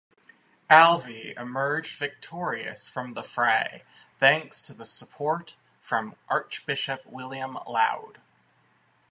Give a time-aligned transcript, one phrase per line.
[0.71, 3.83] Alvey emerged victorious from the fray,
[4.19, 8.17] thanks to the support from Archbishop William Laud.